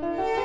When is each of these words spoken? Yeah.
Yeah. 0.00 0.37